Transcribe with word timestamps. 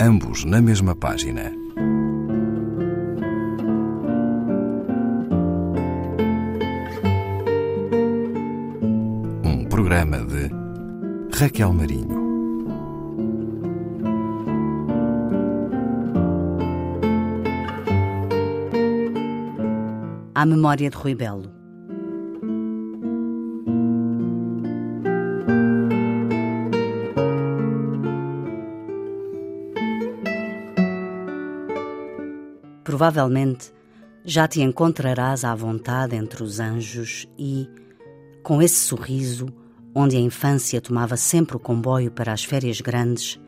ambos 0.00 0.44
na 0.44 0.60
mesma 0.60 0.94
página. 0.94 1.52
Um 9.44 9.64
programa 9.68 10.18
de 10.18 10.50
Raquel 11.36 11.72
Marinho. 11.72 12.24
À 20.34 20.44
memória 20.44 20.90
de 20.90 20.96
Rui 20.96 21.14
Belo. 21.14 21.53
Provavelmente 32.94 33.72
já 34.24 34.46
te 34.46 34.62
encontrarás 34.62 35.44
à 35.44 35.52
vontade 35.52 36.14
entre 36.14 36.44
os 36.44 36.60
anjos 36.60 37.28
e, 37.36 37.68
com 38.40 38.62
esse 38.62 38.76
sorriso, 38.76 39.48
onde 39.92 40.16
a 40.16 40.20
infância 40.20 40.80
tomava 40.80 41.16
sempre 41.16 41.56
o 41.56 41.58
comboio 41.58 42.12
para 42.12 42.32
as 42.32 42.44
férias 42.44 42.80
grandes, 42.80 43.40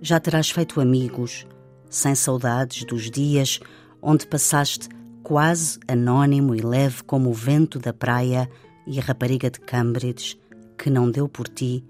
já 0.00 0.18
terás 0.18 0.50
feito 0.50 0.80
amigos, 0.80 1.46
sem 1.88 2.16
saudades 2.16 2.82
dos 2.82 3.08
dias 3.08 3.60
onde 4.02 4.26
passaste 4.26 4.88
quase 5.22 5.78
anônimo 5.86 6.52
e 6.52 6.60
leve 6.60 7.04
como 7.04 7.30
o 7.30 7.32
vento 7.32 7.78
da 7.78 7.92
praia 7.92 8.50
e 8.84 8.98
a 8.98 9.02
rapariga 9.02 9.48
de 9.48 9.60
Cambridge, 9.60 10.36
que 10.76 10.90
não 10.90 11.08
deu 11.08 11.28
por 11.28 11.46
ti, 11.46 11.84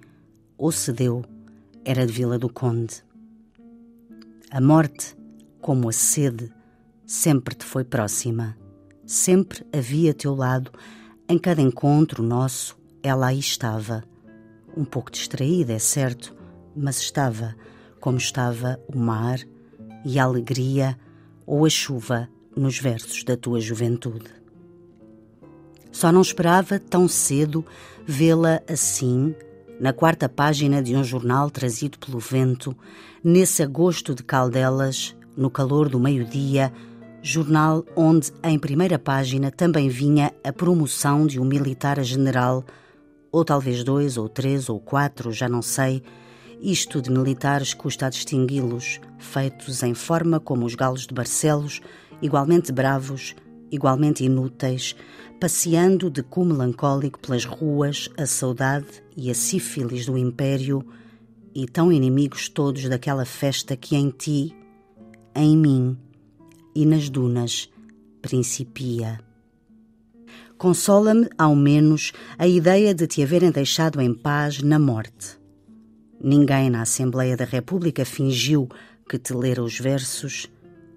ou 0.58 0.70
se 0.70 0.92
deu, 0.92 1.24
era 1.86 2.06
de 2.06 2.12
Vila 2.12 2.38
do 2.38 2.50
Conde. 2.50 3.02
A 4.50 4.60
morte, 4.60 5.16
como 5.58 5.88
a 5.88 5.92
sede, 5.92 6.52
sempre 7.12 7.54
te 7.54 7.66
foi 7.66 7.84
próxima. 7.84 8.56
Sempre 9.04 9.66
havia 9.70 10.12
a 10.12 10.14
teu 10.14 10.34
lado, 10.34 10.72
em 11.28 11.36
cada 11.36 11.60
encontro 11.60 12.22
nosso, 12.22 12.74
ela 13.02 13.26
aí 13.26 13.38
estava. 13.38 14.02
Um 14.74 14.82
pouco 14.82 15.10
distraída, 15.10 15.74
é 15.74 15.78
certo, 15.78 16.34
mas 16.74 17.02
estava, 17.02 17.54
como 18.00 18.16
estava 18.16 18.80
o 18.88 18.98
mar 18.98 19.38
e 20.06 20.18
a 20.18 20.24
alegria 20.24 20.98
ou 21.44 21.66
a 21.66 21.68
chuva 21.68 22.30
nos 22.56 22.78
versos 22.78 23.22
da 23.24 23.36
tua 23.36 23.60
juventude. 23.60 24.30
Só 25.90 26.10
não 26.10 26.22
esperava 26.22 26.78
tão 26.78 27.06
cedo 27.06 27.62
vê-la 28.06 28.62
assim, 28.66 29.34
na 29.78 29.92
quarta 29.92 30.30
página 30.30 30.82
de 30.82 30.96
um 30.96 31.04
jornal 31.04 31.50
trazido 31.50 31.98
pelo 31.98 32.18
vento, 32.18 32.74
nesse 33.22 33.62
agosto 33.62 34.14
de 34.14 34.22
Caldelas, 34.22 35.14
no 35.36 35.50
calor 35.50 35.90
do 35.90 36.00
meio-dia, 36.00 36.72
jornal 37.22 37.84
onde, 37.96 38.32
em 38.42 38.58
primeira 38.58 38.98
página, 38.98 39.50
também 39.50 39.88
vinha 39.88 40.32
a 40.42 40.52
promoção 40.52 41.24
de 41.24 41.40
um 41.40 41.44
militar 41.44 42.00
a 42.00 42.02
general, 42.02 42.64
ou 43.30 43.44
talvez 43.44 43.84
dois, 43.84 44.16
ou 44.18 44.28
três, 44.28 44.68
ou 44.68 44.80
quatro, 44.80 45.30
já 45.30 45.48
não 45.48 45.62
sei. 45.62 46.02
Isto 46.60 47.00
de 47.00 47.10
militares 47.10 47.72
custa 47.72 48.06
a 48.06 48.10
distingui-los, 48.10 49.00
feitos 49.18 49.82
em 49.82 49.94
forma 49.94 50.40
como 50.40 50.66
os 50.66 50.74
galos 50.74 51.06
de 51.06 51.14
Barcelos, 51.14 51.80
igualmente 52.20 52.72
bravos, 52.72 53.36
igualmente 53.70 54.24
inúteis, 54.24 54.96
passeando 55.40 56.10
de 56.10 56.22
cu 56.22 56.44
melancólico 56.44 57.20
pelas 57.20 57.44
ruas 57.44 58.08
a 58.18 58.26
saudade 58.26 59.02
e 59.16 59.30
a 59.30 59.34
sífilis 59.34 60.06
do 60.06 60.18
império, 60.18 60.84
e 61.54 61.66
tão 61.66 61.92
inimigos 61.92 62.48
todos 62.48 62.88
daquela 62.88 63.24
festa 63.24 63.76
que 63.76 63.94
em 63.94 64.10
ti, 64.10 64.54
em 65.34 65.56
mim 65.56 65.98
e 66.74 66.86
nas 66.86 67.08
dunas 67.08 67.70
principia. 68.20 69.20
Consola-me, 70.56 71.28
ao 71.36 71.56
menos, 71.56 72.12
a 72.38 72.46
ideia 72.46 72.94
de 72.94 73.06
te 73.06 73.22
haverem 73.22 73.50
deixado 73.50 74.00
em 74.00 74.14
paz 74.14 74.62
na 74.62 74.78
morte. 74.78 75.38
Ninguém 76.22 76.70
na 76.70 76.82
Assembleia 76.82 77.36
da 77.36 77.44
República 77.44 78.04
fingiu 78.04 78.68
que 79.08 79.18
te 79.18 79.34
lera 79.34 79.62
os 79.62 79.78
versos 79.78 80.48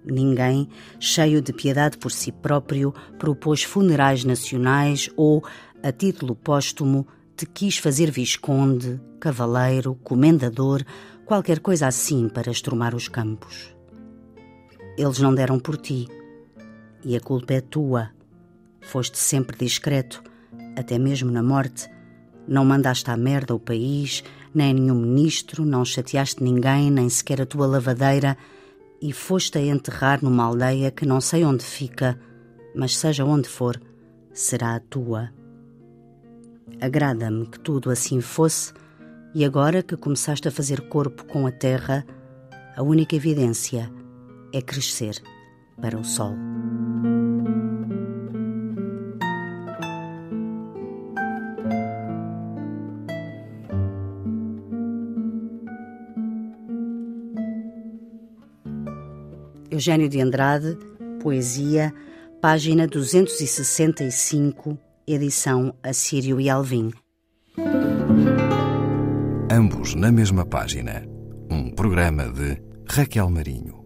Ninguém, 0.08 0.68
cheio 1.00 1.42
de 1.42 1.52
piedade 1.52 1.98
por 1.98 2.12
si 2.12 2.30
próprio, 2.30 2.94
propôs 3.18 3.64
funerais 3.64 4.22
nacionais 4.22 5.10
ou, 5.16 5.42
a 5.82 5.90
título 5.90 6.36
póstumo, 6.36 7.04
te 7.36 7.44
quis 7.44 7.76
fazer 7.78 8.12
visconde, 8.12 9.00
cavaleiro, 9.18 9.96
comendador, 10.04 10.84
qualquer 11.24 11.58
coisa 11.58 11.88
assim 11.88 12.28
para 12.28 12.52
estrumar 12.52 12.94
os 12.94 13.08
campos. 13.08 13.75
Eles 14.96 15.18
não 15.18 15.34
deram 15.34 15.58
por 15.58 15.76
ti, 15.76 16.08
e 17.04 17.16
a 17.16 17.20
culpa 17.20 17.54
é 17.54 17.60
tua. 17.60 18.10
Foste 18.80 19.18
sempre 19.18 19.56
discreto, 19.56 20.22
até 20.76 20.98
mesmo 20.98 21.30
na 21.30 21.42
morte. 21.42 21.88
Não 22.48 22.64
mandaste 22.64 23.10
à 23.10 23.16
merda 23.16 23.54
o 23.54 23.60
país, 23.60 24.22
nem 24.54 24.72
nenhum 24.72 24.94
ministro, 24.94 25.64
não 25.64 25.84
chateaste 25.84 26.42
ninguém, 26.42 26.90
nem 26.90 27.08
sequer 27.08 27.42
a 27.42 27.46
tua 27.46 27.66
lavadeira 27.66 28.36
e 29.00 29.12
foste 29.12 29.58
a 29.58 29.60
enterrar 29.60 30.22
numa 30.22 30.44
aldeia 30.44 30.90
que 30.90 31.04
não 31.04 31.20
sei 31.20 31.44
onde 31.44 31.64
fica, 31.64 32.18
mas 32.74 32.96
seja 32.96 33.24
onde 33.24 33.48
for, 33.48 33.80
será 34.32 34.74
a 34.74 34.80
tua. 34.80 35.30
Agrada-me 36.80 37.46
que 37.46 37.60
tudo 37.60 37.90
assim 37.90 38.20
fosse, 38.20 38.72
e 39.34 39.44
agora 39.44 39.82
que 39.82 39.96
começaste 39.96 40.48
a 40.48 40.50
fazer 40.50 40.88
corpo 40.88 41.24
com 41.26 41.46
a 41.46 41.52
terra, 41.52 42.06
a 42.74 42.82
única 42.82 43.14
evidência 43.14 43.90
é 44.52 44.62
crescer 44.62 45.22
para 45.80 45.98
o 45.98 46.04
sol. 46.04 46.34
Eugênio 59.70 60.08
de 60.08 60.20
Andrade, 60.20 60.78
Poesia, 61.20 61.92
página 62.40 62.86
265, 62.86 64.78
edição 65.06 65.74
Assírio 65.82 66.40
e 66.40 66.48
Alvim. 66.48 66.90
Ambos 69.50 69.94
na 69.94 70.10
mesma 70.10 70.46
página. 70.46 71.04
Um 71.50 71.70
programa 71.70 72.28
de 72.30 72.60
Raquel 72.88 73.28
Marinho. 73.28 73.85